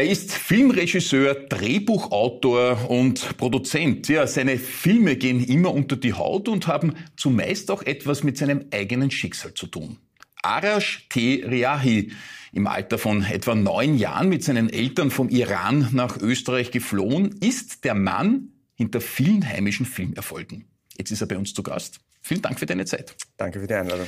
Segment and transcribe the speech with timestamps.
[0.00, 4.08] Er ist Filmregisseur, Drehbuchautor und Produzent.
[4.08, 8.64] Ja, seine Filme gehen immer unter die Haut und haben zumeist auch etwas mit seinem
[8.70, 9.98] eigenen Schicksal zu tun.
[10.40, 11.44] Arash T.
[11.46, 12.12] Riahi,
[12.54, 17.84] im Alter von etwa neun Jahren mit seinen Eltern vom Iran nach Österreich geflohen, ist
[17.84, 20.64] der Mann hinter vielen heimischen Filmerfolgen.
[20.96, 22.00] Jetzt ist er bei uns zu Gast.
[22.22, 23.16] Vielen Dank für deine Zeit.
[23.36, 24.06] Danke für die Einladung.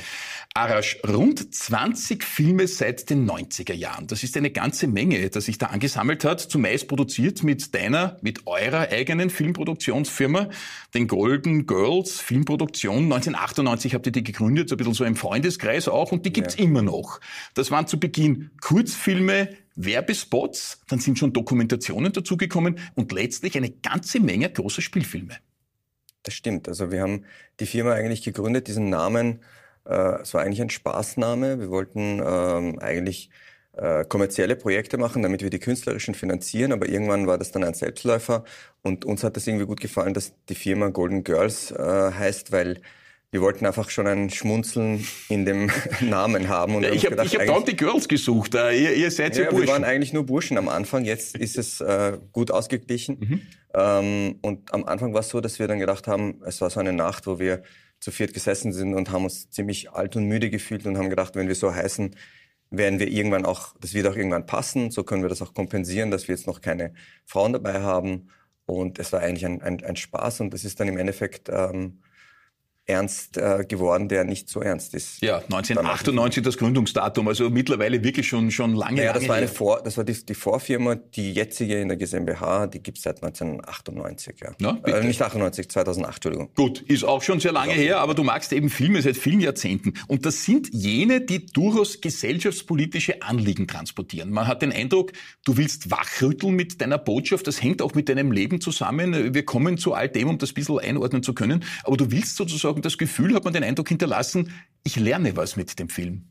[0.55, 4.05] Arash, rund 20 Filme seit den 90er Jahren.
[4.05, 6.41] Das ist eine ganze Menge, das sich da angesammelt hat.
[6.41, 10.49] Zumeist produziert mit deiner, mit eurer eigenen Filmproduktionsfirma,
[10.93, 13.05] den Golden Girls Filmproduktion.
[13.05, 16.55] 1998 habt ihr die gegründet, so ein bisschen so im Freundeskreis auch, und die gibt's
[16.55, 16.65] ja.
[16.65, 17.19] immer noch.
[17.55, 24.19] Das waren zu Beginn Kurzfilme, Werbespots, dann sind schon Dokumentationen dazugekommen und letztlich eine ganze
[24.19, 25.35] Menge großer Spielfilme.
[26.21, 26.67] Das stimmt.
[26.67, 27.25] Also wir haben
[27.59, 29.39] die Firma eigentlich gegründet, diesen Namen,
[29.85, 31.59] äh, es war eigentlich ein Spaßname.
[31.59, 33.29] Wir wollten ähm, eigentlich
[33.73, 37.73] äh, kommerzielle Projekte machen, damit wir die künstlerischen finanzieren, aber irgendwann war das dann ein
[37.73, 38.43] Selbstläufer
[38.83, 42.81] und uns hat das irgendwie gut gefallen, dass die Firma Golden Girls äh, heißt, weil
[43.31, 46.75] wir wollten einfach schon ein Schmunzeln in dem Namen haben.
[46.75, 48.53] Und ja, ich habe hab dort die Girls gesucht.
[48.53, 49.65] Ihr, ihr seid ja, ja Burschen.
[49.65, 51.03] Wir waren eigentlich nur Burschen am Anfang.
[51.03, 53.17] Jetzt ist es äh, gut ausgeglichen.
[53.19, 53.41] Mhm.
[53.73, 56.79] Ähm, und am Anfang war es so, dass wir dann gedacht haben, es war so
[56.79, 57.63] eine Nacht, wo wir
[58.03, 61.35] zu viert gesessen sind und haben uns ziemlich alt und müde gefühlt und haben gedacht,
[61.35, 62.15] wenn wir so heißen,
[62.69, 64.91] werden wir irgendwann auch, das wird auch irgendwann passen.
[64.91, 66.93] So können wir das auch kompensieren, dass wir jetzt noch keine
[67.25, 68.29] Frauen dabei haben.
[68.65, 72.01] Und es war eigentlich ein, ein, ein Spaß und das ist dann im Endeffekt ähm,
[72.85, 75.21] ernst äh, geworden, der nicht so ernst ist.
[75.21, 78.97] Ja, 1998 das Gründungsdatum, also mittlerweile wirklich schon schon lange.
[78.97, 81.97] Ja, lange das war eine Vor, das war die, die Vorfirma, die jetzige in der
[81.97, 84.35] GmbH, die gibt's seit 1998.
[84.41, 86.49] Ja, ja äh, nicht 98, 2008, Entschuldigung.
[86.55, 89.93] Gut, ist auch schon sehr lange her, aber du magst eben Filme seit vielen Jahrzehnten
[90.07, 94.29] und das sind jene, die durchaus gesellschaftspolitische Anliegen transportieren.
[94.29, 95.13] Man hat den Eindruck,
[95.45, 99.33] du willst wachrütteln mit deiner Botschaft, das hängt auch mit deinem Leben zusammen.
[99.33, 102.35] Wir kommen zu all dem, um das ein bisschen einordnen zu können, aber du willst
[102.35, 104.51] sozusagen sagen, das Gefühl hat man den Eindruck hinterlassen,
[104.83, 106.27] ich lerne was mit dem Film.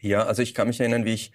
[0.00, 1.32] Ja, also ich kann mich erinnern, wie ich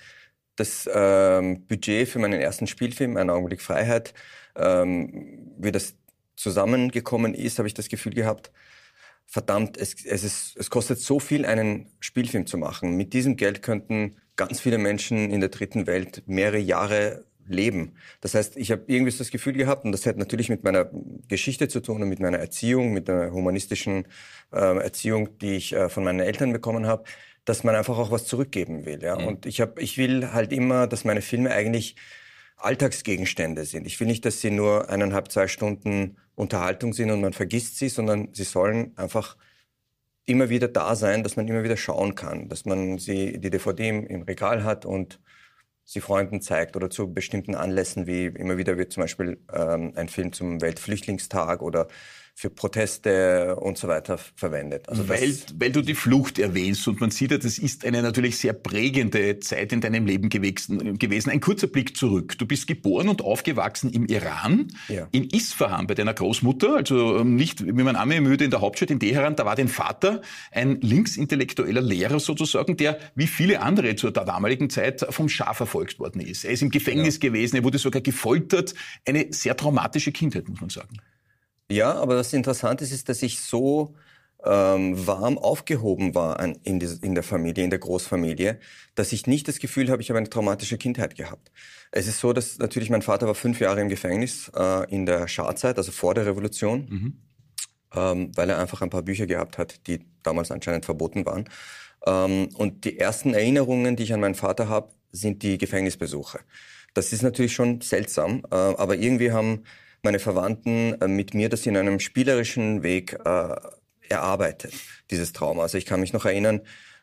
[0.55, 4.13] das ähm, Budget für meinen ersten Spielfilm, Ein Augenblick Freiheit,
[4.55, 5.95] ähm, wie das
[6.35, 8.51] zusammengekommen ist, habe ich das Gefühl gehabt,
[9.25, 12.97] verdammt, es, es, ist, es kostet so viel, einen Spielfilm zu machen.
[12.97, 17.95] Mit diesem Geld könnten ganz viele Menschen in der dritten Welt mehrere Jahre leben.
[18.21, 20.89] Das heißt, ich habe irgendwie das Gefühl gehabt, und das hat natürlich mit meiner
[21.27, 24.05] Geschichte zu tun und mit meiner Erziehung, mit der humanistischen
[24.51, 27.03] äh, Erziehung, die ich äh, von meinen Eltern bekommen habe,
[27.45, 29.01] dass man einfach auch was zurückgeben will.
[29.01, 29.17] Ja?
[29.17, 29.27] Mhm.
[29.27, 31.95] Und ich, hab, ich will halt immer, dass meine Filme eigentlich
[32.57, 33.87] Alltagsgegenstände sind.
[33.87, 37.89] Ich will nicht, dass sie nur eineinhalb, zwei Stunden Unterhaltung sind und man vergisst sie,
[37.89, 39.35] sondern sie sollen einfach
[40.25, 43.89] immer wieder da sein, dass man immer wieder schauen kann, dass man sie die DVD
[43.89, 45.19] im, im Regal hat und
[45.83, 50.09] sie Freunden zeigt oder zu bestimmten Anlässen, wie immer wieder wird zum Beispiel ähm, ein
[50.09, 51.87] Film zum Weltflüchtlingstag oder
[52.33, 54.89] für Proteste und so weiter verwendet.
[54.89, 58.37] Also weil, weil du die Flucht erwähnst und man sieht ja, das ist eine natürlich
[58.37, 60.79] sehr prägende Zeit in deinem Leben gewesen.
[61.29, 62.37] Ein kurzer Blick zurück.
[62.37, 65.07] Du bist geboren und aufgewachsen im Iran, ja.
[65.11, 68.99] in Isfahan bei deiner Großmutter, also ähm, nicht, wie man müde in der Hauptstadt in
[68.99, 70.21] Teheran, da war dein Vater
[70.51, 76.21] ein linksintellektueller Lehrer sozusagen, der wie viele andere zur damaligen Zeit vom Schah verfolgt worden
[76.21, 76.45] ist.
[76.45, 77.29] Er ist im Gefängnis ja.
[77.29, 78.73] gewesen, er wurde sogar gefoltert.
[79.05, 80.97] Eine sehr traumatische Kindheit, muss man sagen.
[81.71, 83.95] Ja, aber was interessant ist, ist, dass ich so
[84.43, 88.59] ähm, warm aufgehoben war an, in, die, in der Familie, in der Großfamilie,
[88.95, 91.49] dass ich nicht das Gefühl habe, ich habe eine traumatische Kindheit gehabt.
[91.91, 95.29] Es ist so, dass natürlich mein Vater war fünf Jahre im Gefängnis äh, in der
[95.29, 97.13] Schadzeit, also vor der Revolution, mhm.
[97.95, 101.45] ähm, weil er einfach ein paar Bücher gehabt hat, die damals anscheinend verboten waren.
[102.05, 106.39] Ähm, und die ersten Erinnerungen, die ich an meinen Vater habe, sind die Gefängnisbesuche.
[106.93, 109.63] Das ist natürlich schon seltsam, äh, aber irgendwie haben
[110.03, 113.55] meine Verwandten äh, mit mir das in einem spielerischen Weg äh,
[114.09, 114.73] erarbeitet,
[115.09, 115.63] dieses Trauma.
[115.63, 116.61] Also ich kann mich noch erinnern,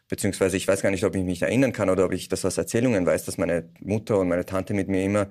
[0.08, 2.58] beziehungsweise ich weiß gar nicht, ob ich mich erinnern kann oder ob ich das aus
[2.58, 5.28] Erzählungen weiß, dass meine Mutter und meine Tante mit mir immer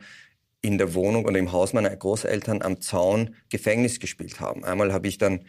[0.61, 4.63] in der Wohnung oder im Haus meiner Großeltern am Zaun Gefängnis gespielt haben.
[4.63, 5.41] Einmal habe ich dann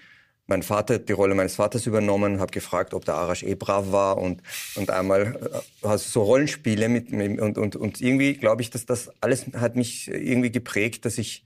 [0.47, 4.17] mein Vater die Rolle meines Vaters übernommen, habe gefragt, ob der Arash eh brav war
[4.17, 4.43] und
[4.77, 5.39] und einmal
[5.83, 9.77] also so Rollenspiele mit, mit und und und irgendwie glaube ich, dass das alles hat
[9.77, 11.45] mich irgendwie geprägt, dass ich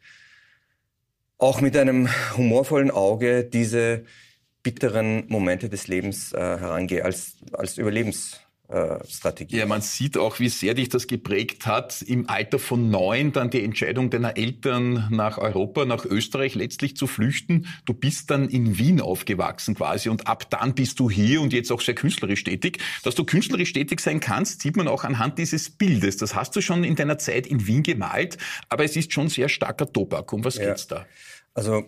[1.43, 4.05] auch mit einem humorvollen Auge diese
[4.63, 8.42] bitteren Momente des Lebens äh, herangehe als, als Überlebensstrategie.
[9.09, 9.57] Strategie.
[9.57, 12.03] Ja, man sieht auch, wie sehr dich das geprägt hat.
[12.03, 17.07] Im Alter von neun dann die Entscheidung deiner Eltern nach Europa, nach Österreich letztlich zu
[17.07, 17.67] flüchten.
[17.85, 21.71] Du bist dann in Wien aufgewachsen quasi und ab dann bist du hier und jetzt
[21.71, 22.79] auch sehr künstlerisch tätig.
[23.03, 26.17] Dass du künstlerisch tätig sein kannst, sieht man auch anhand dieses Bildes.
[26.17, 28.39] Das hast du schon in deiner Zeit in Wien gemalt,
[28.69, 30.33] aber es ist schon sehr starker Tobak.
[30.33, 30.69] Um was ja.
[30.69, 31.07] geht's da?
[31.55, 31.85] Also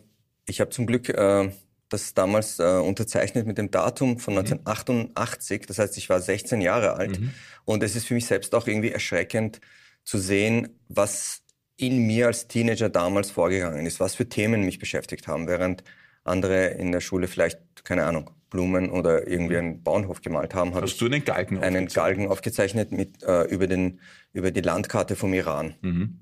[0.47, 1.51] ich habe zum Glück äh,
[1.89, 5.63] das damals äh, unterzeichnet mit dem Datum von 1988.
[5.63, 5.67] Mhm.
[5.67, 7.21] Das heißt, ich war 16 Jahre alt.
[7.21, 7.33] Mhm.
[7.65, 9.61] Und es ist für mich selbst auch irgendwie erschreckend
[10.05, 11.43] zu sehen, was
[11.77, 15.83] in mir als Teenager damals vorgegangen ist, was für Themen mich beschäftigt haben, während
[16.23, 20.75] andere in der Schule vielleicht, keine Ahnung, Blumen oder irgendwie einen Bauernhof gemalt haben.
[20.75, 24.01] Hast du einen Galgen einen Galgen aufgezeichnet mit, äh, über, den,
[24.33, 25.75] über die Landkarte vom Iran.
[25.81, 26.21] Mhm.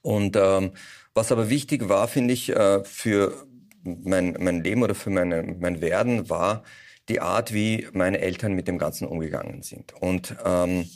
[0.00, 0.72] Und ähm,
[1.12, 3.46] was aber wichtig war, finde ich, äh, für
[3.84, 6.64] mein, mein Leben oder für meine, mein Werden war
[7.08, 9.92] die Art, wie meine Eltern mit dem Ganzen umgegangen sind.
[10.00, 10.86] Und ähm,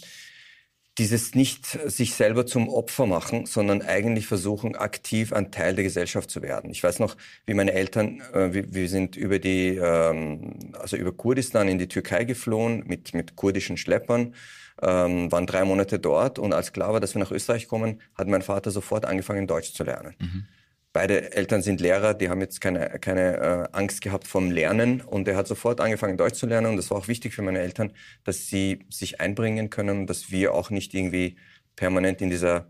[0.98, 6.28] dieses nicht sich selber zum Opfer machen, sondern eigentlich versuchen, aktiv ein Teil der Gesellschaft
[6.30, 6.70] zu werden.
[6.70, 11.12] Ich weiß noch, wie meine Eltern, äh, wir, wir sind über die, ähm, also über
[11.12, 14.34] Kurdistan in die Türkei geflohen mit, mit kurdischen Schleppern,
[14.82, 18.26] ähm, waren drei Monate dort und als klar war, dass wir nach Österreich kommen, hat
[18.26, 20.14] mein Vater sofort angefangen, Deutsch zu lernen.
[20.18, 20.46] Mhm.
[20.92, 25.28] Beide Eltern sind Lehrer, die haben jetzt keine, keine äh, Angst gehabt vom Lernen und
[25.28, 27.92] er hat sofort angefangen, Deutsch zu lernen und das war auch wichtig für meine Eltern,
[28.24, 31.36] dass sie sich einbringen können, dass wir auch nicht irgendwie
[31.76, 32.68] permanent in dieser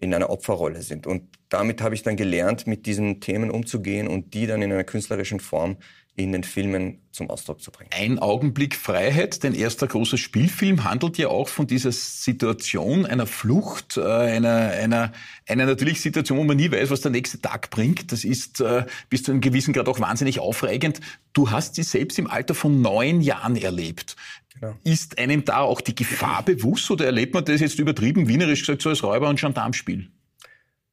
[0.00, 1.06] in einer Opferrolle sind.
[1.06, 4.84] Und damit habe ich dann gelernt, mit diesen Themen umzugehen und die dann in einer
[4.84, 5.76] künstlerischen Form
[6.18, 7.90] in den Filmen zum Ausdruck zu bringen.
[7.94, 13.96] Ein Augenblick Freiheit, dein erster großer Spielfilm, handelt ja auch von dieser Situation einer Flucht,
[13.96, 15.12] äh, einer, einer,
[15.46, 18.10] einer natürlich Situation, wo man nie weiß, was der nächste Tag bringt.
[18.10, 21.00] Das ist äh, bis zu einem gewissen Grad auch wahnsinnig aufregend.
[21.34, 24.16] Du hast sie selbst im Alter von neun Jahren erlebt.
[24.54, 24.74] Genau.
[24.82, 28.82] Ist einem da auch die Gefahr bewusst oder erlebt man das jetzt übertrieben wienerisch gesagt
[28.82, 30.10] so als Räuber- und Gendarmspiel?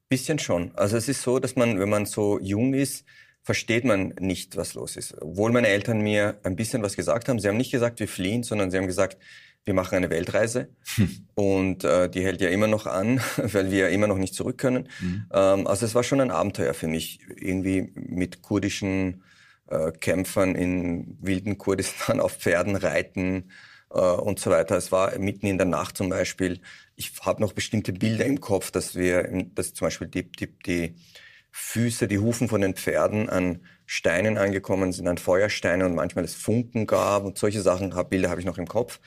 [0.07, 0.72] Bisschen schon.
[0.75, 3.06] Also es ist so, dass man, wenn man so jung ist,
[3.45, 5.21] versteht man nicht, was los ist.
[5.21, 7.39] Obwohl meine Eltern mir ein bisschen was gesagt haben.
[7.39, 9.19] Sie haben nicht gesagt, wir fliehen, sondern sie haben gesagt,
[9.65, 10.69] wir machen eine Weltreise.
[10.95, 11.27] Hm.
[11.36, 14.89] Und äh, die hält ja immer noch an, weil wir immer noch nicht zurück können.
[14.97, 15.25] Hm.
[15.31, 19.24] Ähm, also es war schon ein Abenteuer für mich, irgendwie mit kurdischen
[19.68, 23.51] äh, Kämpfern in wilden Kurdistan auf Pferden reiten
[23.91, 24.75] äh, und so weiter.
[24.75, 26.62] Es war mitten in der Nacht zum Beispiel.
[26.95, 30.95] Ich habe noch bestimmte Bilder im Kopf, dass wir, dass zum Beispiel die, die, die
[31.57, 36.35] Füße, die Hufen von den Pferden an Steinen angekommen sind, an Feuersteinen und manchmal es
[36.35, 38.99] Funken gab und solche Sachen, Bilder habe ich noch im Kopf.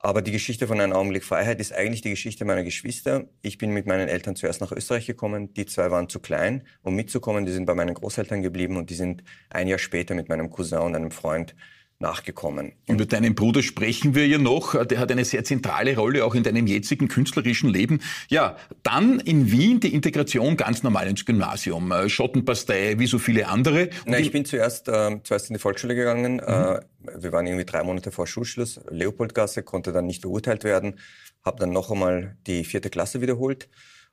[0.00, 3.26] Aber die Geschichte von einem Augenblick Freiheit ist eigentlich die Geschichte meiner Geschwister.
[3.40, 5.54] Ich bin mit meinen Eltern zuerst nach Österreich gekommen.
[5.54, 7.46] Die zwei waren zu klein, um mitzukommen.
[7.46, 10.80] Die sind bei meinen Großeltern geblieben und die sind ein Jahr später mit meinem Cousin
[10.80, 11.54] und einem Freund
[11.98, 12.72] nachgekommen.
[12.86, 14.84] Über deinen Bruder sprechen wir ja noch.
[14.84, 18.00] Der hat eine sehr zentrale Rolle auch in deinem jetzigen künstlerischen Leben.
[18.28, 21.90] Ja, dann in Wien die Integration ganz normal ins Gymnasium.
[21.92, 23.90] Äh, Schottenpastei wie so viele andere.
[24.04, 26.34] Nein, ich bin zuerst, äh, zuerst in die Volksschule gegangen.
[26.34, 26.40] Mhm.
[26.40, 26.80] Äh,
[27.18, 28.80] wir waren irgendwie drei Monate vor Schulschluss.
[28.90, 30.98] Leopoldgasse konnte dann nicht beurteilt werden.
[31.44, 33.68] Habe dann noch einmal die vierte Klasse wiederholt.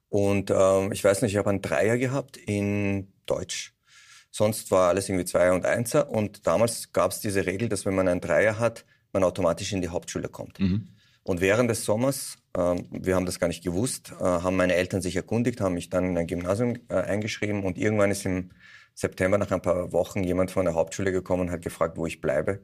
[0.10, 3.73] Und äh, ich weiß nicht, ich habe einen Dreier gehabt in Deutsch
[4.36, 6.10] Sonst war alles irgendwie Zweier und Einser.
[6.10, 9.82] Und damals gab es diese Regel, dass wenn man einen Dreier hat, man automatisch in
[9.82, 10.60] die Hauptschule kommt.
[10.60, 10.88] Mhm.
[11.22, 15.04] Und während des Sommers, äh, wir haben das gar nicht gewusst, äh, haben meine Eltern
[15.04, 18.50] sich erkundigt, haben mich dann in ein Gymnasium äh, eingeschrieben und irgendwann ist im
[18.96, 22.20] September nach ein paar Wochen jemand von der Hauptschule gekommen und hat gefragt, wo ich
[22.20, 22.64] bleibe.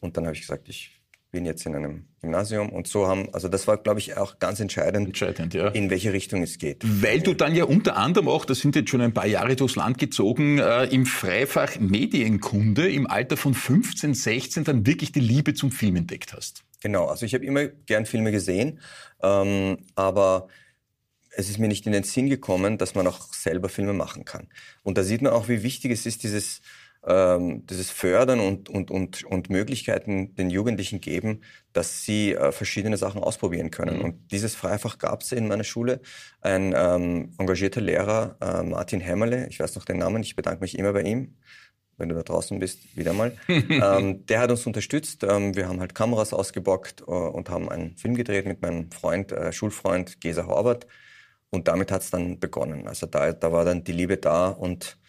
[0.00, 0.99] Und dann habe ich gesagt, ich
[1.30, 4.60] bin jetzt in einem Gymnasium und so haben, also das war, glaube ich, auch ganz
[4.60, 5.68] entscheidend, entscheidend ja.
[5.68, 6.82] in welche Richtung es geht.
[6.84, 9.76] Weil du dann ja unter anderem auch, das sind jetzt schon ein paar Jahre durchs
[9.76, 15.54] Land gezogen, äh, im Freifach Medienkunde im Alter von 15, 16 dann wirklich die Liebe
[15.54, 16.64] zum Film entdeckt hast.
[16.82, 18.80] Genau, also ich habe immer gern Filme gesehen,
[19.22, 20.48] ähm, aber
[21.36, 24.48] es ist mir nicht in den Sinn gekommen, dass man auch selber Filme machen kann.
[24.82, 26.60] Und da sieht man auch, wie wichtig es ist, dieses
[27.06, 31.40] ähm, dieses Fördern und, und, und, und Möglichkeiten den Jugendlichen geben,
[31.72, 33.98] dass sie äh, verschiedene Sachen ausprobieren können.
[33.98, 34.04] Mhm.
[34.04, 36.00] Und dieses Freifach gab es in meiner Schule.
[36.40, 40.78] Ein ähm, engagierter Lehrer, äh, Martin Hämmerle, ich weiß noch den Namen, ich bedanke mich
[40.78, 41.36] immer bei ihm,
[41.96, 43.34] wenn du da draußen bist, wieder mal.
[43.48, 45.24] ähm, der hat uns unterstützt.
[45.24, 49.32] Ähm, wir haben halt Kameras ausgebockt äh, und haben einen Film gedreht mit meinem Freund,
[49.32, 50.86] äh, Schulfreund Gesa Horvath.
[51.48, 52.86] Und damit hat es dann begonnen.
[52.86, 54.99] Also da, da war dann die Liebe da und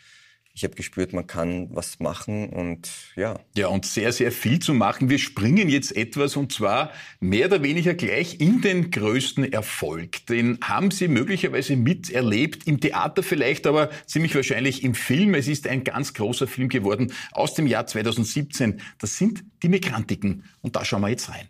[0.61, 3.39] ich habe gespürt, man kann was machen und ja.
[3.57, 5.09] Ja, und sehr, sehr viel zu machen.
[5.09, 10.23] Wir springen jetzt etwas und zwar mehr oder weniger gleich in den größten Erfolg.
[10.27, 15.33] Den haben Sie möglicherweise miterlebt, im Theater vielleicht, aber ziemlich wahrscheinlich im Film.
[15.33, 18.81] Es ist ein ganz großer Film geworden aus dem Jahr 2017.
[18.99, 20.43] Das sind die Migrantiken.
[20.61, 21.47] Und da schauen wir jetzt rein.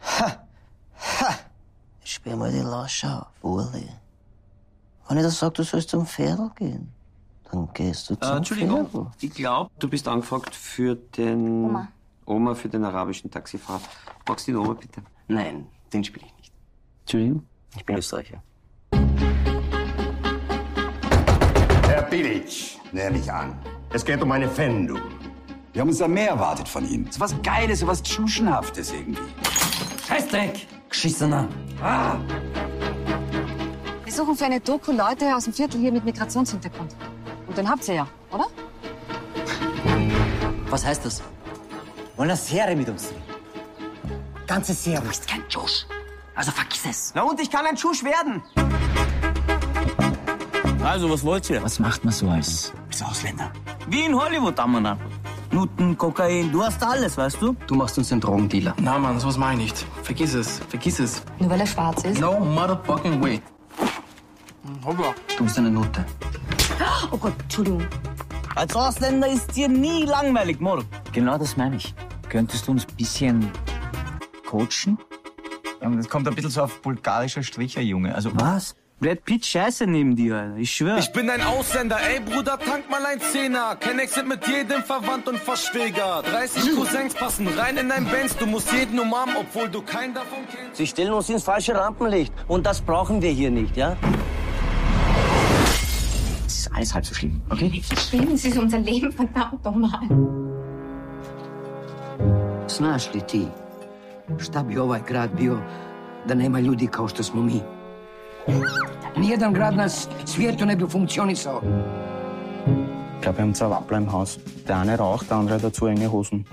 [0.00, 0.48] Ha!
[1.20, 1.38] Ha!
[2.02, 3.86] Ich spiel mal die Lasche auf, Uli.
[5.06, 6.95] Wenn ich dir sag, du sollst zum Pferdl gehen,
[7.50, 9.10] dann gehst du zum äh, Entschuldigung, Pferdl.
[9.20, 11.64] ich glaube, du bist angefragt für den...
[11.64, 11.88] Oma.
[12.26, 13.80] Oma für den arabischen Taxifahrer.
[14.28, 15.00] Magst du den Oma bitte?
[15.28, 16.52] Nein, den spiele ich nicht.
[17.02, 17.46] Entschuldigung?
[17.76, 18.42] Ich bin Österreicher.
[21.88, 23.56] Herr Bilic, nehme ich an.
[23.92, 25.00] Es geht um eine Pfändung.
[25.72, 27.10] Wir haben uns da mehr erwartet von Ihnen.
[27.10, 29.22] So was Geiles, so was Tschuschenhaftes irgendwie.
[30.08, 30.66] Scheißdreck!
[30.88, 31.48] Geschissener!
[31.82, 32.16] Ah!
[34.04, 36.96] Wir suchen für eine Doku Leute aus dem Viertel hier mit Migrationshintergrund.
[37.56, 38.46] Den habt ihr ja, oder?
[40.68, 41.22] Was heißt das?
[42.16, 43.22] Wollen eine Serie mit uns drehen?
[44.46, 45.00] Ganze Serie.
[45.00, 45.86] Du bist kein Tschusch.
[46.34, 47.12] Also vergiss es.
[47.14, 48.42] Na und ich kann ein Tschusch werden.
[50.84, 51.62] Also, was wollt ihr?
[51.62, 53.50] Was macht man so als, als Ausländer?
[53.88, 54.98] Wie in Hollywood, Amana.
[55.50, 57.56] Nutten, Kokain, du hast alles, weißt du?
[57.66, 58.74] Du machst uns den Drogendealer.
[58.78, 59.86] Na, Mann, sowas meine ich nicht.
[60.02, 61.22] Vergiss es, vergiss es.
[61.38, 62.20] Nur weil er schwarz ist?
[62.20, 63.40] No motherfucking way.
[64.84, 65.14] Hoppla.
[65.38, 66.04] Du bist eine Nutte.
[67.12, 67.86] Oh Gott, Entschuldigung.
[68.54, 70.82] Als Ausländer ist dir nie langweilig, Mor.
[71.12, 71.94] Genau das meine ich.
[72.28, 73.50] Könntest du uns ein bisschen
[74.46, 74.98] coachen?
[75.80, 78.14] Ja, das kommt ein bisschen so auf bulgarischer Stricher, Junge.
[78.14, 78.74] Also Was?
[78.98, 80.56] Brad Pitt scheiße neben dir, Alter.
[80.56, 80.96] Ich schwör.
[80.96, 83.76] Ich bin ein Ausländer, ey Bruder, tank mal ein Zehner.
[83.76, 86.22] Kennex sind mit jedem verwandt und Verschwäger.
[86.22, 88.34] 30 Cousins passen rein in dein Benz.
[88.36, 90.76] Du musst jeden umarmen, obwohl du keinen davon kennst.
[90.76, 92.32] Sie stellen uns ins falsche Rampenlicht.
[92.48, 93.98] Und das brauchen wir hier nicht, ja?
[96.76, 97.82] Alles halb so schlimm, okay?
[97.96, 100.00] Schlimm, Sie unser Leben verdammt nochmal.
[102.68, 103.46] Znaš li ti
[104.38, 105.58] šta bi ovaj grad bio
[106.28, 107.60] da nema ljudi kao što smo mi?
[109.16, 109.88] Nijedan grad na
[110.24, 111.60] svijetu ne bi funkcionisao.
[113.16, 114.38] Ich glaube, wir haben zwei Wappler im Haus.
[114.68, 116.44] Der eine raucht, der andere hat dazu enge Hosen.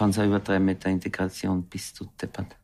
[0.00, 2.56] Kann es ja übertreiben mit der Integration bis zu deppert.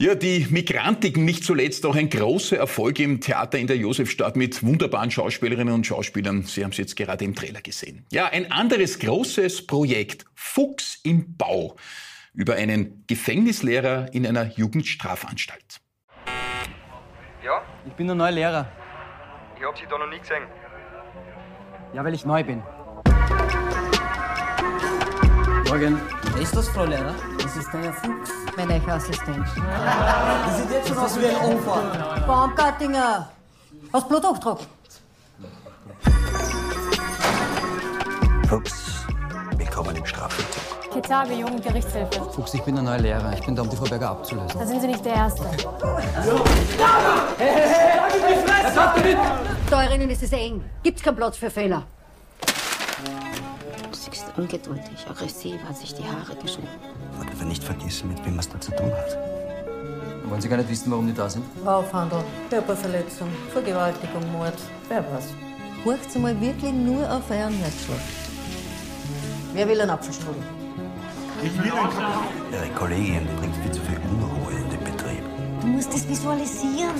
[0.00, 4.62] Ja, die Migrantiken, nicht zuletzt auch ein großer Erfolg im Theater in der Josefstadt mit
[4.62, 6.44] wunderbaren Schauspielerinnen und Schauspielern.
[6.44, 8.06] Sie haben es jetzt gerade im Trailer gesehen.
[8.10, 11.76] Ja, ein anderes großes Projekt, Fuchs im Bau,
[12.32, 15.82] über einen Gefängnislehrer in einer Jugendstrafanstalt.
[17.44, 17.60] Ja?
[17.86, 18.66] Ich bin der neue Lehrer.
[19.58, 20.44] Ich hab Sie da noch nie gesehen.
[21.92, 22.62] Ja, weil ich neu bin.
[25.68, 26.00] Morgen.
[26.40, 27.14] Ist das Frau Lehrer?
[27.42, 29.46] Das ist der Fuchs, mein neuer Assistent.
[29.54, 32.24] Die sieht jetzt schon aus wie ein Opfer.
[32.26, 33.28] Baumgartinger,
[33.92, 34.60] hast Bluthochdruck?
[38.48, 39.04] Fuchs,
[39.56, 40.90] willkommen im Strafvollzug.
[40.90, 42.24] Kitabe, Jugendgerichtshilfe.
[42.32, 43.34] Fuchs, ich bin der neue Lehrer.
[43.34, 44.58] Ich bin da, um die Frau Berger abzulösen.
[44.58, 45.44] Da sind Sie nicht der Erste.
[47.36, 47.68] Hey, hey,
[49.02, 49.16] hey,
[49.66, 50.64] Steuerinnen ist es eng.
[50.82, 51.82] Gibt's keinen Platz für Fehler.
[51.82, 51.97] Du
[54.18, 56.68] siehst ungeduldig, aggressiv, hat sich die Haare geschnitten.
[57.16, 59.18] Man darf nicht vergessen, mit wem man es da zu tun hat.
[60.28, 61.44] Wollen Sie gar nicht wissen, warum die da sind?
[61.64, 64.58] Raufhandel, Körperverletzung, Vergewaltigung, Mord,
[64.88, 65.28] wer weiß.
[65.84, 68.00] Horcht Sie mal wirklich nur auf euren Herzschlag.
[69.54, 70.42] Wer will einen Apfelstrudel?
[71.42, 75.22] Ich will einen Ihre Kollegin bringt viel zu viel Unruhe in den Betrieb.
[75.60, 76.94] Du musst das visualisieren.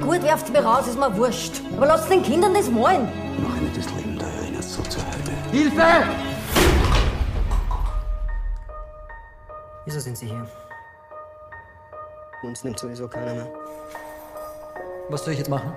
[0.00, 1.60] Gut, werft mir raus, ist mir wurscht.
[1.76, 3.08] Aber lasst den Kindern das malen.
[5.52, 6.04] Hilfe!
[9.84, 10.46] Wieso sind Sie hier?
[12.42, 13.48] Uns nimmt sowieso keiner mehr.
[15.08, 15.72] Was soll ich jetzt machen?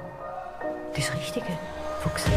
[0.96, 1.58] Das Richtige,
[2.02, 2.24] Fuchs.
[2.24, 2.34] Sperr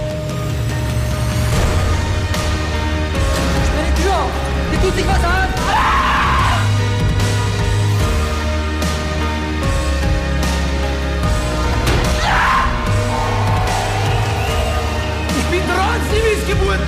[3.85, 4.31] die Tür auf!
[4.71, 5.46] Hier tut sich was an!
[15.67, 16.87] Trotzdem Missgeburten!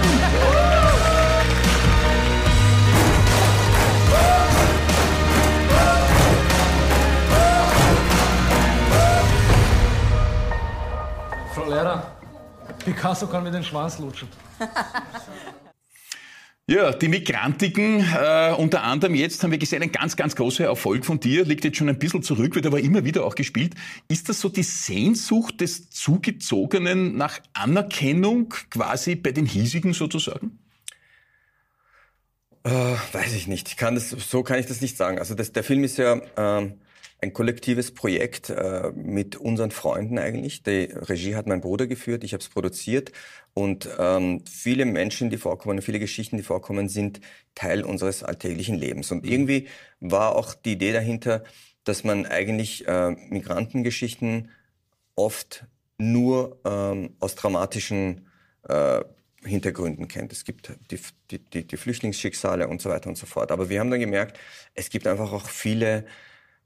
[11.55, 12.03] Frau Lehrer,
[12.85, 14.29] Picasso kann mir den Schwanz lutschen.
[16.71, 21.07] Ja, die Migrantiken, äh, unter anderem jetzt haben wir gesehen, ein ganz, ganz großer Erfolg
[21.07, 23.75] von dir, liegt jetzt schon ein bisschen zurück, wird aber immer wieder auch gespielt.
[24.09, 30.59] Ist das so die Sehnsucht des Zugezogenen nach Anerkennung quasi bei den Hiesigen sozusagen?
[32.65, 33.69] Äh, weiß ich nicht.
[33.69, 35.19] Ich kann das, so kann ich das nicht sagen.
[35.19, 36.75] Also das, der Film ist ja ähm,
[37.21, 40.63] ein kollektives Projekt äh, mit unseren Freunden eigentlich.
[40.63, 43.13] Die Regie hat mein Bruder geführt, ich habe es produziert
[43.55, 47.21] und ähm, viele Menschen, die vorkommen, viele Geschichten, die vorkommen, sind
[47.57, 49.11] Teil unseres alltäglichen Lebens.
[49.11, 49.67] Und irgendwie
[49.99, 51.43] war auch die Idee dahinter,
[51.83, 54.51] dass man eigentlich äh, Migrantengeschichten
[55.17, 58.29] oft nur ähm, aus dramatischen
[58.69, 59.01] äh,
[59.43, 60.33] Hintergründen kennt.
[60.33, 63.51] Es gibt die, die, die, Flüchtlingsschicksale und so weiter und so fort.
[63.51, 64.39] Aber wir haben dann gemerkt,
[64.75, 66.05] es gibt einfach auch viele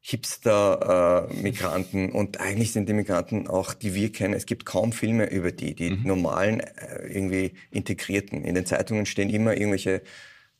[0.04, 5.30] Hipster-Migranten äh, und eigentlich sind die Migranten auch, die wir kennen, es gibt kaum Filme
[5.30, 6.02] über die, die mhm.
[6.04, 8.44] normalen äh, irgendwie Integrierten.
[8.44, 10.02] In den Zeitungen stehen immer irgendwelche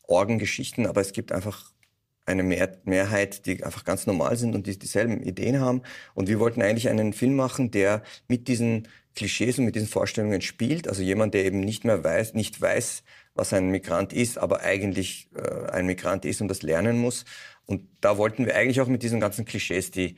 [0.07, 1.73] Orgengeschichten, aber es gibt einfach
[2.25, 5.81] eine Mehr Mehrheit, die einfach ganz normal sind und die dieselben Ideen haben.
[6.13, 10.39] Und wir wollten eigentlich einen Film machen, der mit diesen Klischees und mit diesen Vorstellungen
[10.41, 10.87] spielt.
[10.87, 13.03] Also jemand, der eben nicht mehr weiß, nicht weiß,
[13.35, 17.25] was ein Migrant ist, aber eigentlich äh, ein Migrant ist und das lernen muss.
[17.73, 20.15] Und da wollten wir eigentlich auch mit diesen ganzen Klischees, die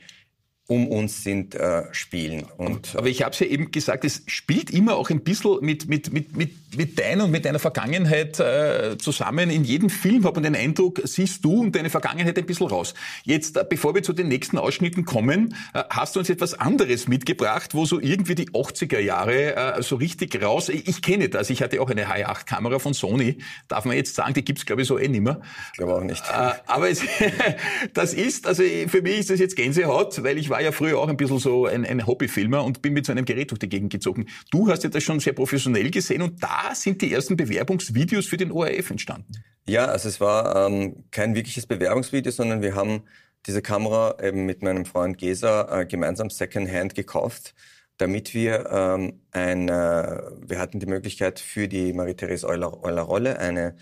[0.68, 2.44] um uns sind, äh, spielen.
[2.56, 5.88] Und, Aber ich habe es ja eben gesagt, es spielt immer auch ein bisschen mit,
[5.88, 9.50] mit, mit, mit, mit deiner und mit deiner Vergangenheit äh, zusammen.
[9.50, 12.94] In jedem Film hat man den Eindruck, siehst du und deine Vergangenheit ein bisschen raus.
[13.24, 17.06] Jetzt, äh, bevor wir zu den nächsten Ausschnitten kommen, äh, hast du uns etwas anderes
[17.06, 20.68] mitgebracht, wo so irgendwie die 80er Jahre äh, so richtig raus...
[20.68, 24.34] Ich, ich kenne das, ich hatte auch eine Hi8-Kamera von Sony, darf man jetzt sagen,
[24.34, 25.40] die gibt's glaube ich so eh nimmer.
[25.72, 26.24] Ich glaube auch nicht.
[26.28, 27.02] Äh, aber es,
[27.94, 31.08] das ist, also für mich ist das jetzt Gänsehaut, weil ich war ja früher auch
[31.08, 33.92] ein bisschen so ein, ein Hobbyfilmer und bin mit so einem Gerät durch die Gegend
[33.92, 34.26] gezogen.
[34.50, 38.36] Du hast ja das schon sehr professionell gesehen und da sind die ersten Bewerbungsvideos für
[38.36, 39.32] den ORF entstanden.
[39.68, 43.02] Ja, also es war ähm, kein wirkliches Bewerbungsvideo, sondern wir haben
[43.46, 47.54] diese Kamera eben mit meinem Freund Gesa äh, gemeinsam Secondhand gekauft,
[47.96, 53.76] damit wir ähm, ein, äh, wir hatten die Möglichkeit für die Marie-Therese Euler-Rolle eine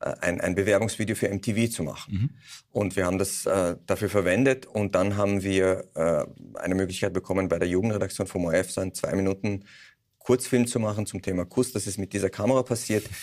[0.00, 2.14] ein, ein Bewerbungsvideo für MTV zu machen.
[2.14, 2.30] Mhm.
[2.72, 6.24] Und wir haben das äh, dafür verwendet und dann haben wir äh,
[6.58, 9.64] eine Möglichkeit bekommen, bei der Jugendredaktion vom ORF so einen zwei Minuten
[10.18, 11.72] Kurzfilm zu machen zum Thema Kuss.
[11.72, 13.04] Das ist mit dieser Kamera passiert.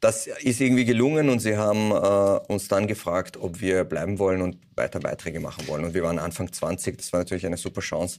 [0.00, 4.42] Das ist irgendwie gelungen und sie haben äh, uns dann gefragt, ob wir bleiben wollen
[4.42, 5.82] und weiter Beiträge machen wollen.
[5.82, 6.98] Und wir waren Anfang 20.
[6.98, 8.18] Das war natürlich eine super Chance,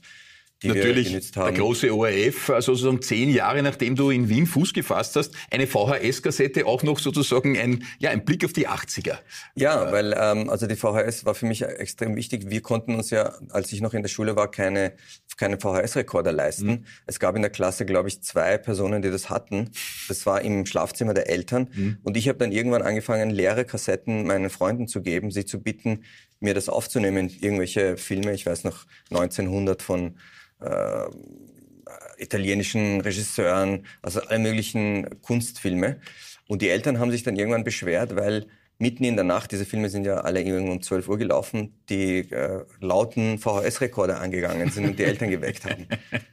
[0.62, 1.54] die Natürlich, wir genützt haben.
[1.54, 5.66] der große ORF, also sozusagen zehn Jahre nachdem du in Wien Fuß gefasst hast, eine
[5.66, 9.18] VHS-Kassette auch noch sozusagen ein, ja, ein Blick auf die 80er.
[9.54, 12.48] Ja, weil ähm, also die VHS war für mich extrem wichtig.
[12.48, 14.94] Wir konnten uns ja, als ich noch in der Schule war, keine,
[15.36, 16.66] keine VHS-Rekorder leisten.
[16.66, 16.84] Mhm.
[17.06, 19.70] Es gab in der Klasse, glaube ich, zwei Personen, die das hatten.
[20.08, 21.68] Das war im Schlafzimmer der Eltern.
[21.74, 21.98] Mhm.
[22.02, 26.04] Und ich habe dann irgendwann angefangen, leere Kassetten meinen Freunden zu geben, sie zu bitten,
[26.40, 30.16] mir das aufzunehmen, irgendwelche Filme, ich weiß noch 1900 von
[30.60, 31.04] äh,
[32.18, 36.00] italienischen Regisseuren, also alle möglichen Kunstfilme.
[36.48, 38.46] Und die Eltern haben sich dann irgendwann beschwert, weil
[38.78, 42.30] mitten in der Nacht, diese Filme sind ja alle irgendwann um 12 Uhr gelaufen, die
[42.30, 45.86] äh, lauten VHS-Rekorder angegangen sind und die Eltern geweckt haben.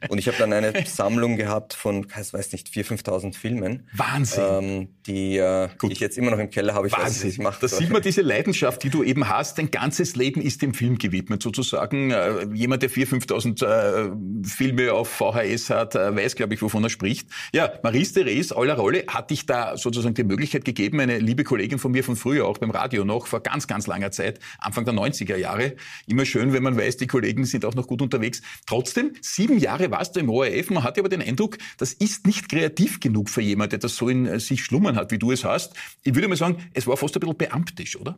[0.09, 3.87] Und ich habe dann eine Sammlung gehabt von, ich weiß nicht, 4.000, 5.000 Filmen.
[3.95, 4.43] Wahnsinn!
[4.43, 6.87] Ähm, die, äh, die ich jetzt immer noch im Keller habe.
[6.87, 7.07] Ich Wahnsinn!
[7.07, 7.61] Weiß, was ich mache.
[7.61, 9.57] Da sieht man diese Leidenschaft, die du eben hast.
[9.57, 12.11] Dein ganzes Leben ist dem Film gewidmet, sozusagen.
[12.11, 16.83] Äh, jemand, der 4.000, 5.000 äh, Filme auf VHS hat, äh, weiß, glaube ich, wovon
[16.83, 17.29] er spricht.
[17.53, 22.03] Ja, Marie-Therese Rolle hat dich da sozusagen die Möglichkeit gegeben, eine liebe Kollegin von mir
[22.03, 25.35] von früher früher auch beim Radio noch, vor ganz, ganz langer Zeit, Anfang der 90er
[25.35, 25.75] Jahre.
[26.07, 28.41] Immer schön, wenn man weiß, die Kollegen sind auch noch gut unterwegs.
[28.65, 30.71] Trotzdem, sieben Jahre warst du im ORF.
[30.71, 34.09] Man hatte aber den Eindruck, das ist nicht kreativ genug für jemanden, der das so
[34.09, 35.73] in sich schlummern hat, wie du es hast.
[36.01, 38.17] Ich würde mal sagen, es war fast ein bisschen beamtisch, oder?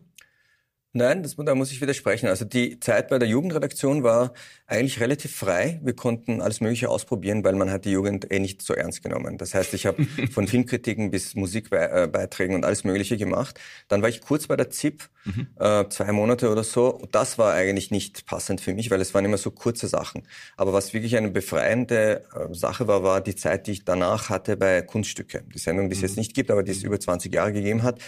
[0.98, 2.30] Nein, das, da muss ich widersprechen.
[2.30, 4.32] Also die Zeit bei der Jugendredaktion war
[4.66, 5.78] eigentlich relativ frei.
[5.84, 9.38] Wir konnten alles Mögliche ausprobieren, weil man hat die Jugend eh nicht so ernst genommen.
[9.38, 13.60] Das heißt, ich habe von Filmkritiken bis Musikbeiträgen und alles Mögliche gemacht.
[13.90, 15.48] Dann war ich kurz bei der ZIP, mhm.
[15.60, 17.06] äh, zwei Monate oder so.
[17.12, 20.24] Das war eigentlich nicht passend für mich, weil es waren immer so kurze Sachen.
[20.56, 24.56] Aber was wirklich eine befreiende äh, Sache war, war die Zeit, die ich danach hatte
[24.56, 25.44] bei Kunststücke.
[25.54, 26.08] Die Sendung, die es mhm.
[26.08, 28.00] jetzt nicht gibt, aber die es über 20 Jahre gegeben hat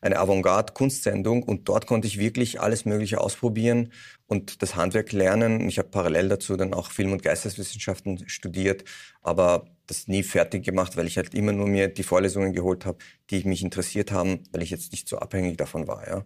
[0.00, 3.92] eine Avantgarde-Kunstsendung und dort konnte ich wirklich alles Mögliche ausprobieren
[4.26, 5.68] und das Handwerk lernen.
[5.68, 8.84] Ich habe parallel dazu dann auch Film- und Geisteswissenschaften studiert,
[9.22, 12.98] aber das nie fertig gemacht, weil ich halt immer nur mir die Vorlesungen geholt habe,
[13.30, 16.06] die mich interessiert haben, weil ich jetzt nicht so abhängig davon war.
[16.06, 16.24] Ja.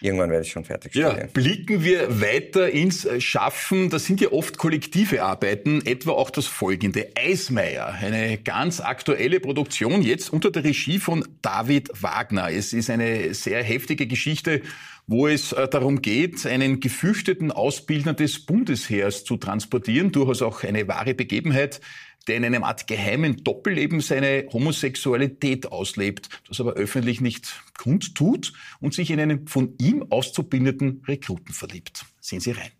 [0.00, 0.94] Irgendwann werde ich schon fertig.
[0.94, 3.88] Ja, blicken wir weiter ins Schaffen.
[3.88, 7.08] Das sind ja oft kollektive Arbeiten, etwa auch das folgende.
[7.16, 12.50] Eismeier, eine ganz aktuelle Produktion, jetzt unter der Regie von David Wagner.
[12.50, 14.62] Es ist eine sehr heftige Geschichte
[15.06, 20.86] wo es äh, darum geht, einen gefürchteten Ausbildner des Bundesheers zu transportieren, durchaus auch eine
[20.88, 21.80] wahre Begebenheit,
[22.28, 28.94] der in einem Art geheimen Doppelleben seine Homosexualität auslebt, das aber öffentlich nicht kundtut und
[28.94, 32.04] sich in einen von ihm auszubildenden Rekruten verliebt.
[32.20, 32.70] Sehen Sie rein.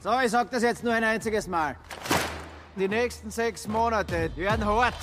[0.00, 1.76] So, ich sag das jetzt nur ein einziges Mal.
[2.76, 4.94] Die nächsten sechs Monate werden hart.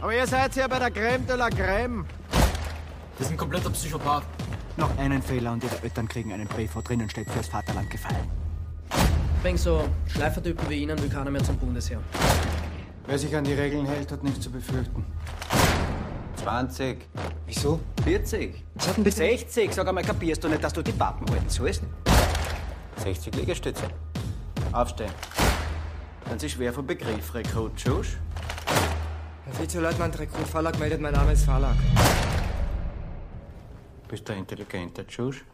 [0.00, 2.04] Aber ihr seid ja bei der Creme de la Creme.
[3.16, 4.24] Das ist ein kompletter Psychopath.
[4.76, 8.28] Noch einen Fehler und ihre Eltern kriegen einen Brief, wo drinnen steht, fürs Vaterland gefallen.
[9.42, 12.00] Wegen so Schleifertypen wie Ihnen will keiner mehr zum Bundesheer.
[13.06, 15.04] Wer sich an die Regeln hält, hat nichts zu befürchten.
[16.36, 17.06] 20.
[17.46, 17.80] Wieso?
[18.04, 18.62] 40.
[18.74, 19.16] Was hat denn bitte?
[19.16, 19.72] 60.
[19.72, 21.82] Sag einmal, kapierst du nicht, dass du die Pappen halten sollst?
[22.96, 23.84] 60 Liegestütze.
[24.72, 25.10] Aufstehen.
[26.26, 28.18] Wenn Sie schwer vom Begriff Rekrut, Schusch?
[29.46, 31.76] Herr Vizeleutnant Rekrut Verlag meldet, mein Name ist Verlag.
[34.06, 35.44] Bist du ein intelligenter Schusch?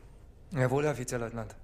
[0.50, 1.54] Jawohl, Herr Vizeleutnant.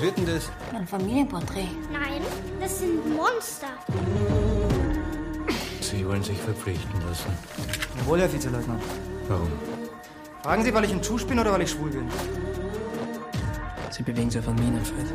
[0.00, 0.50] Was wird denn das?
[0.74, 1.68] Ein Familienporträt.
[1.92, 2.22] Nein,
[2.58, 3.66] das sind Monster.
[5.82, 7.30] Sie wollen sich verpflichten lassen.
[7.98, 8.82] Jawohl, Herr Vizeleutnant.
[9.28, 9.52] Warum?
[10.42, 12.08] Fragen Sie, weil ich ein Tschusch bin oder weil ich schwul bin?
[13.90, 15.12] Sie bewegen sich auf einem Minenfeld.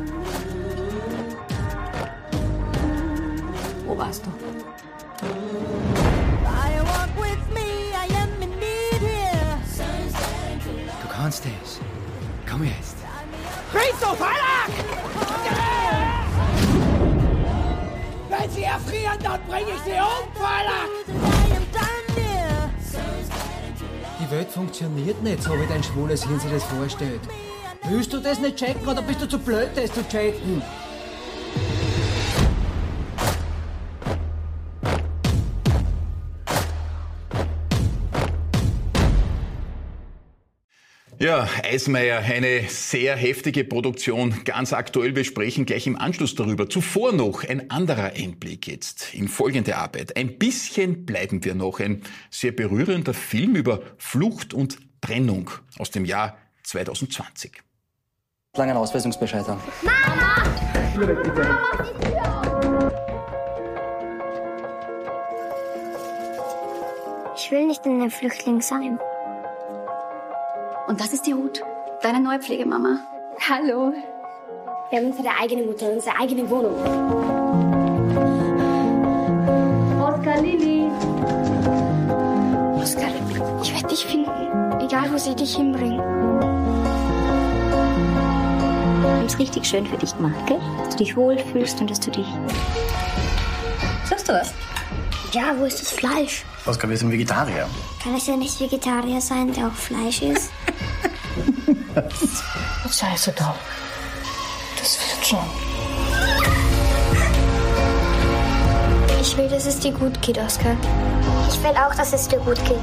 [3.88, 4.24] Wo warst?
[4.24, 4.30] Du
[13.76, 14.70] Christoph, Verlag!
[18.30, 20.88] Wenn Sie erfrieren, dann bringe ich Sie um, Verlag!
[24.18, 27.20] Die Welt funktioniert nicht so, wie dein schwules Hirn sich das vorstellt.
[27.88, 30.62] Willst du das nicht checken oder bist du zu blöd, das zu checken?
[41.26, 45.16] Ja, Eismeier, eine sehr heftige Produktion, ganz aktuell.
[45.16, 46.70] Wir sprechen gleich im Anschluss darüber.
[46.70, 50.16] Zuvor noch ein anderer Einblick jetzt in folgende Arbeit.
[50.16, 51.80] Ein bisschen bleiben wir noch.
[51.80, 57.60] Ein sehr berührender Film über Flucht und Trennung aus dem Jahr 2020.
[58.54, 59.60] Langen Ausweisungsbescheid haben.
[59.82, 60.44] Mama!
[67.34, 69.00] Ich will nicht in einem Flüchtling sein.
[70.86, 71.60] Und das ist die Ruth,
[72.00, 73.00] deine neue Pflegemama.
[73.48, 73.92] Hallo.
[74.88, 76.76] Wir haben unsere eigene Mutter, unsere eigene Wohnung.
[80.00, 80.88] Oskar, Lili.
[82.80, 83.10] Oskar,
[83.62, 84.30] ich werde dich finden.
[84.80, 85.98] Egal, wo sie dich hinbringen.
[89.00, 90.60] Wir haben es richtig schön für dich gemacht, gell?
[90.78, 92.26] Dass du dich wohlfühlst und dass du dich...
[94.08, 94.54] Sagst du was?
[95.32, 96.44] Ja, wo ist das Fleisch?
[96.64, 97.68] Oskar, wir sind Vegetarier.
[98.00, 100.52] Kann es ja nicht Vegetarier sein, der auch Fleisch isst?
[102.90, 103.54] Scheiße, doch.
[104.78, 105.38] Das wird schon.
[109.20, 110.76] Ich will, dass es dir gut geht, Oskar.
[111.48, 112.78] Ich will auch, dass es dir gut geht.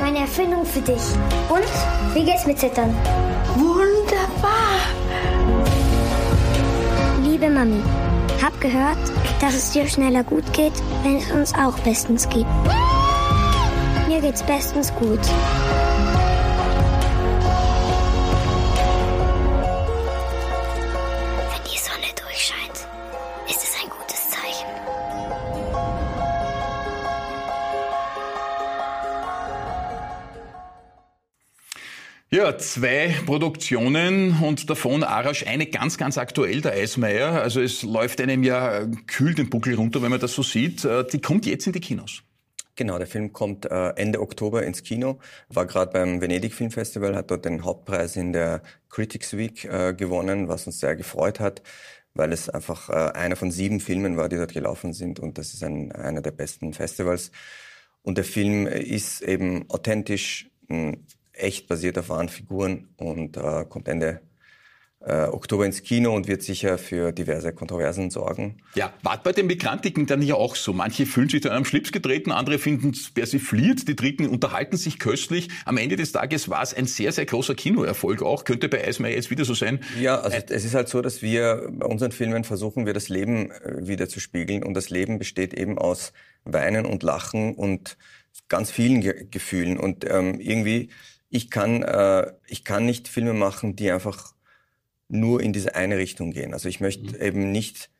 [0.00, 1.02] Meine Erfindung für dich.
[1.48, 2.14] Und?
[2.14, 2.94] Wie geht's mit Zittern?
[3.54, 4.80] Wunderbar.
[7.22, 7.82] Liebe Mami,
[8.42, 8.98] hab gehört,
[9.40, 12.46] dass es dir schneller gut geht, wenn es uns auch bestens geht.
[14.08, 15.20] Mir geht's bestens gut.
[32.58, 37.42] Zwei Produktionen und davon Arash eine ganz, ganz aktuell, der Eismeier.
[37.42, 40.84] Also es läuft einem ja kühl den Buckel runter, wenn man das so sieht.
[40.84, 42.22] Äh, Die kommt jetzt in die Kinos.
[42.76, 47.14] Genau, der Film kommt äh, Ende Oktober ins Kino, war gerade beim Venedig Film Festival,
[47.14, 51.62] hat dort den Hauptpreis in der Critics Week äh, gewonnen, was uns sehr gefreut hat,
[52.14, 55.52] weil es einfach äh, einer von sieben Filmen war, die dort gelaufen sind und das
[55.52, 57.32] ist ein, einer der besten Festivals.
[58.02, 60.94] Und der Film ist eben authentisch, mh,
[61.42, 64.20] echt basiert auf wahren Figuren und äh, kommt Ende
[65.02, 68.58] äh, Oktober ins Kino und wird sicher für diverse Kontroversen sorgen.
[68.74, 70.72] Ja, war bei den Migrantiken dann ja auch so.
[70.74, 74.98] Manche fühlen sich dann am Schlips getreten, andere finden es persifliert, die Dritten unterhalten sich
[74.98, 75.48] köstlich.
[75.64, 78.44] Am Ende des Tages war es ein sehr, sehr großer Kinoerfolg auch.
[78.44, 79.80] Könnte bei Eismeier jetzt wieder so sein.
[79.98, 83.50] Ja, also es ist halt so, dass wir bei unseren Filmen versuchen wir das Leben
[83.50, 86.12] äh, wieder zu spiegeln und das Leben besteht eben aus
[86.44, 87.96] Weinen und Lachen und
[88.48, 90.90] ganz vielen Ge Gefühlen und ähm, irgendwie
[91.30, 94.34] ich kann äh, ich kann nicht Filme machen, die einfach
[95.08, 96.52] nur in diese eine Richtung gehen.
[96.52, 97.22] Also ich möchte mhm.
[97.22, 97.90] eben nicht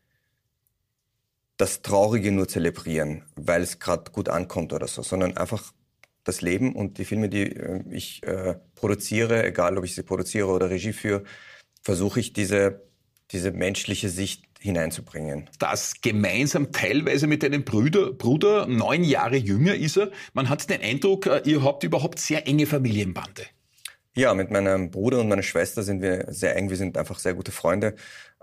[1.57, 5.73] das Traurige nur zelebrieren, weil es gerade gut ankommt oder so, sondern einfach
[6.25, 10.49] das Leben und die Filme, die äh, ich äh, produziere, egal ob ich sie produziere
[10.49, 11.25] oder Regie führe,
[11.83, 12.83] versuche ich diese,
[13.31, 15.49] diese menschliche Sicht hineinzubringen.
[15.59, 20.11] Das gemeinsam teilweise mit deinem Bruder, Bruder, neun Jahre jünger ist er.
[20.35, 23.47] Man hat den Eindruck, äh, ihr habt überhaupt sehr enge Familienbande.
[24.15, 26.69] Ja, mit meinem Bruder und meiner Schwester sind wir sehr eng.
[26.69, 27.95] Wir sind einfach sehr gute Freunde,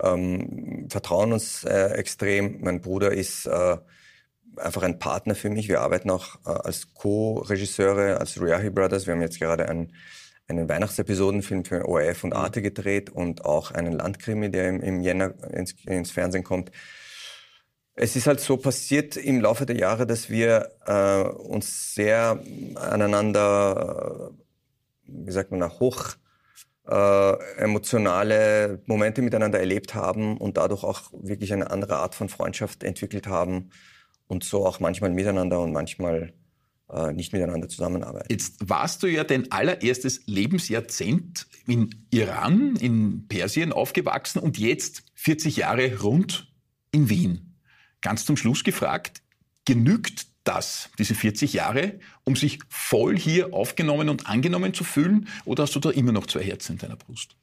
[0.01, 2.61] ähm, vertrauen uns äh, extrem.
[2.61, 3.77] Mein Bruder ist äh,
[4.55, 5.67] einfach ein Partner für mich.
[5.67, 9.07] Wir arbeiten auch äh, als Co-Regisseure, als Riahi Brothers.
[9.07, 9.93] Wir haben jetzt gerade einen,
[10.47, 15.33] einen Weihnachtsepisodenfilm für ORF und Arte gedreht und auch einen Landkrimi, der im, im Jänner
[15.51, 16.71] ins, ins Fernsehen kommt.
[17.93, 22.39] Es ist halt so passiert im Laufe der Jahre, dass wir äh, uns sehr
[22.75, 26.15] aneinander, äh, wie sagt man, hoch
[26.87, 32.83] äh, emotionale Momente miteinander erlebt haben und dadurch auch wirklich eine andere Art von Freundschaft
[32.83, 33.71] entwickelt haben
[34.27, 36.33] und so auch manchmal miteinander und manchmal
[37.13, 38.27] nicht miteinander zusammenarbeiten.
[38.29, 45.57] Jetzt warst du ja dein allererstes Lebensjahrzehnt in Iran, in Persien aufgewachsen und jetzt 40
[45.57, 46.47] Jahre rund
[46.91, 47.47] in Wien
[48.01, 49.21] ganz zum Schluss gefragt,
[49.65, 55.27] genügt das, diese 40 Jahre, um sich voll hier aufgenommen und angenommen zu fühlen?
[55.45, 57.35] Oder hast du da immer noch zwei Herzen in deiner Brust?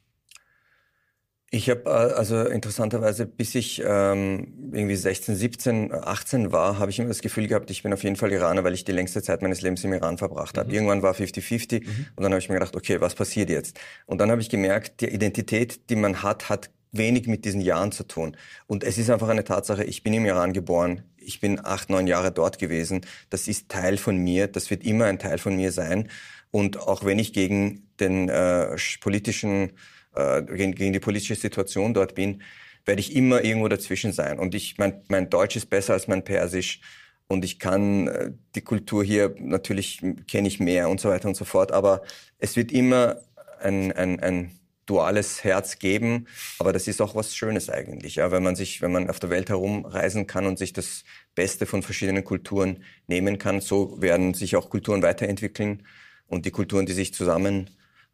[1.55, 6.99] Ich habe äh, also interessanterweise, bis ich ähm, irgendwie 16, 17, 18 war, habe ich
[6.99, 9.41] immer das Gefühl gehabt, ich bin auf jeden Fall Iraner, weil ich die längste Zeit
[9.41, 10.67] meines Lebens im Iran verbracht habe.
[10.67, 10.75] Mhm.
[10.75, 12.07] Irgendwann war 50-50 mhm.
[12.17, 13.79] und dann habe ich mir gedacht, okay, was passiert jetzt?
[14.05, 17.93] Und dann habe ich gemerkt, die Identität, die man hat, hat wenig mit diesen Jahren
[17.93, 18.35] zu tun.
[18.67, 22.05] Und es ist einfach eine Tatsache, ich bin im Iran geboren, ich bin acht, neun
[22.05, 22.99] Jahre dort gewesen.
[23.29, 26.09] Das ist Teil von mir, das wird immer ein Teil von mir sein.
[26.51, 29.71] Und auch wenn ich gegen den äh, politischen,
[30.15, 32.41] äh, gegen, gegen die politische Situation dort bin,
[32.85, 34.39] werde ich immer irgendwo dazwischen sein.
[34.39, 36.81] Und ich, mein, mein Deutsch ist besser als mein Persisch.
[37.27, 41.35] Und ich kann äh, die Kultur hier, natürlich kenne ich mehr und so weiter und
[41.35, 41.71] so fort.
[41.71, 42.03] Aber
[42.37, 43.17] es wird immer
[43.59, 44.51] ein, ein, ein
[44.85, 46.27] duales Herz geben,
[46.59, 49.29] aber das ist auch was Schönes eigentlich, ja, wenn man sich, wenn man auf der
[49.29, 54.55] Welt herumreisen kann und sich das Beste von verschiedenen Kulturen nehmen kann, so werden sich
[54.55, 55.83] auch Kulturen weiterentwickeln
[56.27, 57.71] und die Kulturen, die sich zusammen,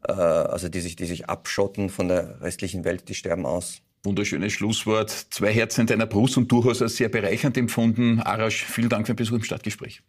[0.08, 3.82] äh, also die sich, die sich abschotten von der restlichen Welt, die sterben aus.
[4.04, 5.10] Wunderschönes Schlusswort.
[5.10, 8.20] Zwei Herzen in deiner Brust und durchaus als sehr bereichernd empfunden.
[8.20, 10.02] Arash, vielen Dank für den Besuch im Stadtgespräch.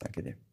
[0.00, 0.47] Danke dir.